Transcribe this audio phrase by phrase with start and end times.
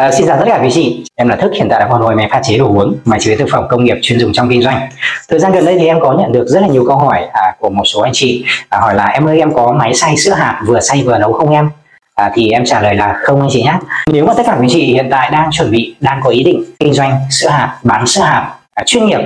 [0.00, 2.16] À, xin chào tất cả quý chị, em là Thức, hiện tại đang con ngồi
[2.16, 4.48] máy pha chế đồ uống, máy chế biến thực phẩm công nghiệp chuyên dùng trong
[4.48, 4.88] kinh doanh.
[5.28, 7.54] Thời gian gần đây thì em có nhận được rất là nhiều câu hỏi à,
[7.58, 10.32] của một số anh chị à, hỏi là em ơi em có máy xay sữa
[10.32, 11.70] hạt vừa xay vừa nấu không em?
[12.14, 13.74] À, thì em trả lời là không anh chị nhé.
[14.12, 16.64] Nếu mà tất cả quý chị hiện tại đang chuẩn bị, đang có ý định
[16.78, 19.20] kinh doanh sữa hạt, bán sữa hạt à, chuyên nghiệp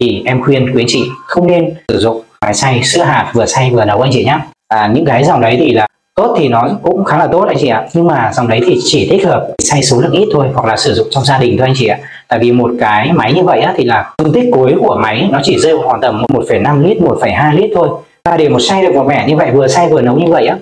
[0.00, 3.46] thì em khuyên quý anh chị không nên sử dụng máy xay sữa hạt vừa
[3.46, 4.38] xay vừa nấu anh chị nhé.
[4.68, 7.56] À, những cái dòng đấy thì là tốt thì nó cũng khá là tốt anh
[7.60, 7.86] chị ạ.
[7.94, 10.76] Nhưng mà dòng đấy thì chỉ thích hợp xay số lượng ít thôi hoặc là
[10.76, 11.98] sử dụng trong gia đình thôi anh chị ạ.
[12.28, 15.28] Tại vì một cái máy như vậy á, thì là dung tích cuối của máy
[15.32, 17.88] nó chỉ rơi khoảng tầm 1,5 lít 1,2 lít thôi.
[18.24, 20.46] Và để một xay được một mẻ như vậy vừa xay vừa nấu như vậy
[20.46, 20.56] á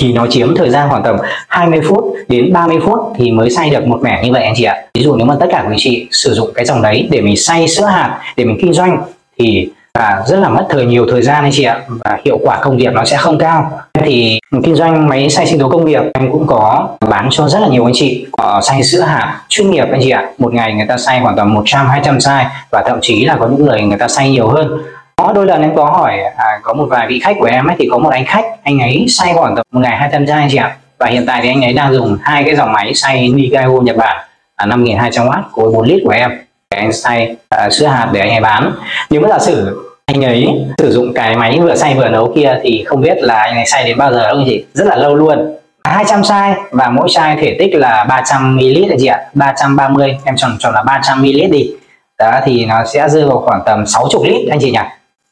[0.00, 1.16] thì nó chiếm thời gian khoảng tầm
[1.48, 4.64] 20 phút đến 30 phút thì mới xay được một mẻ như vậy anh chị
[4.64, 4.82] ạ.
[4.94, 7.36] Ví dụ nếu mà tất cả quý chị sử dụng cái dòng đấy để mình
[7.36, 9.02] xay sữa hạt để mình kinh doanh
[9.38, 9.68] thì
[9.98, 12.76] và rất là mất thời nhiều thời gian anh chị ạ và hiệu quả công
[12.76, 13.80] việc nó sẽ không cao.
[14.04, 17.58] Thì kinh doanh máy xay sinh tố công nghiệp em cũng có bán cho rất
[17.60, 20.26] là nhiều anh chị có xay sữa hạt chuyên nghiệp anh chị ạ.
[20.38, 23.46] Một ngày người ta xay khoảng tầm 100 200 xay và thậm chí là có
[23.46, 24.82] những người người ta xay nhiều hơn.
[25.16, 27.76] Có đôi lần em có hỏi à, có một vài vị khách của em ấy
[27.78, 30.48] thì có một anh khách anh ấy xay khoảng tầm một ngày 200 chai anh
[30.50, 30.76] chị ạ.
[30.98, 33.96] Và hiện tại thì anh ấy đang dùng hai cái dòng máy xay Nigao Nhật
[33.96, 34.16] Bản
[34.58, 36.30] là 5200W của 4 lít của em
[36.78, 38.72] anh xay uh, à, sữa hạt để anh ấy bán.
[39.10, 40.48] Nhưng mà giả sử anh ấy
[40.78, 43.66] sử dụng cái máy vừa xay vừa nấu kia thì không biết là anh ấy
[43.66, 45.56] xay đến bao giờ đâu chị rất là lâu luôn.
[45.84, 49.20] 200 chai và mỗi chai thể tích là 300 ml chị ạ.
[49.34, 51.70] 330 em chọn chọn là 300 ml đi.
[52.18, 54.78] Đó thì nó sẽ rơi vào khoảng tầm 60 lít anh chị nhỉ.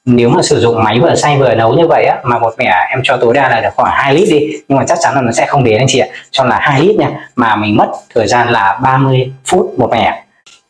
[0.04, 2.72] Nếu mà sử dụng máy vừa xay vừa nấu như vậy á mà một mẻ
[2.90, 5.20] em cho tối đa là được khoảng 2 lít đi nhưng mà chắc chắn là
[5.20, 6.08] nó sẽ không đến anh chị ạ.
[6.30, 10.22] Cho là 2 lít nha mà mình mất thời gian là 30 phút một mẻ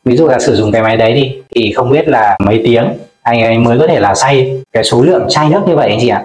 [0.06, 2.88] ví dụ là sử dụng cái máy đấy đi thì không biết là mấy tiếng
[3.22, 5.98] anh ấy mới có thể là xay cái số lượng chai nước như vậy anh
[6.00, 6.22] chị ạ.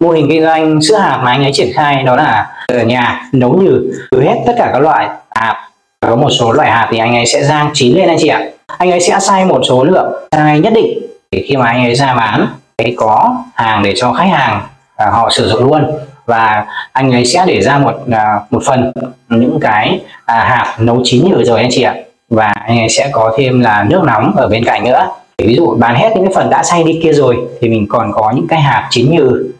[0.00, 3.28] Mô hình kinh doanh sữa hạt mà anh ấy triển khai đó là ở nhà
[3.32, 5.68] nấu nhừ từ hết tất cả các loại hạt.
[6.00, 8.40] Có một số loại hạt thì anh ấy sẽ rang chín lên anh chị ạ.
[8.78, 10.98] Anh ấy sẽ xay một số lượng chai nhất định.
[11.30, 14.62] Để khi mà anh ấy ra bán ấy có hàng để cho khách hàng
[14.96, 15.98] à, họ sử dụng luôn.
[16.26, 18.92] Và anh ấy sẽ để ra một à, một phần
[19.28, 21.94] những cái à, hạt nấu chín nhừ rồi anh chị ạ
[22.32, 25.08] và anh ấy sẽ có thêm là nước nóng ở bên cạnh nữa.
[25.38, 28.12] Ví dụ bán hết những cái phần đã xay đi kia rồi thì mình còn
[28.12, 29.52] có những cái hạt chín nhừ.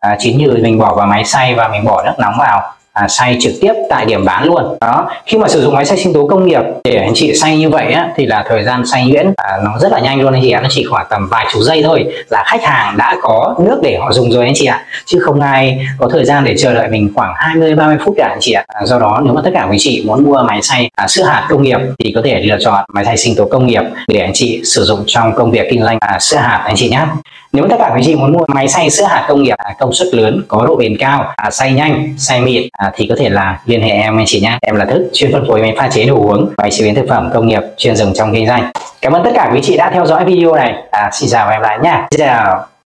[0.00, 3.08] À, chín nhừ mình bỏ vào máy xay và mình bỏ nước nóng vào à,
[3.08, 4.76] xay trực tiếp tại điểm bán luôn.
[4.80, 7.58] Đó khi mà sử dụng máy xay sinh tố công nghiệp để anh chị xay
[7.58, 10.32] như vậy á, thì là thời gian xay nhuyễn à, nó rất là nhanh luôn
[10.32, 10.60] anh chị ạ.
[10.60, 13.98] Nó chỉ khoảng tầm vài chục giây thôi là khách hàng đã có nước để
[14.00, 14.84] họ dùng rồi anh chị ạ.
[15.06, 18.28] Chứ không ai có thời gian để chờ đợi mình khoảng 20 30 phút cả
[18.30, 18.64] anh chị ạ.
[18.66, 21.24] À, do đó nếu mà tất cả quý chị muốn mua máy xay à, sữa
[21.24, 24.20] hạt công nghiệp thì có thể lựa chọn máy xay sinh tố công nghiệp để
[24.20, 27.00] anh chị sử dụng trong công việc kinh doanh à, sữa hạt anh chị nhé
[27.52, 29.92] nếu tất cả quý chị muốn mua máy xay sữa hạt công nghiệp à, công
[29.92, 33.28] suất lớn có độ bền cao à, xay nhanh xay mịn à, thì có thể
[33.28, 35.88] là liên hệ em anh chị nhé em là thức chuyên phân phối máy pha
[35.88, 38.70] chế đồ uống máy chế biến thực phẩm công nghiệp chuyên dùng trong kinh doanh.
[39.00, 40.74] Cảm ơn tất cả quý chị đã theo dõi video này.
[40.90, 42.77] À, xin chào và em lại nha xin chào.